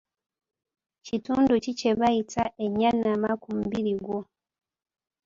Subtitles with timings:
[1.05, 4.19] Kitundu ki kye bayita ennyanama ku mubiri gwo?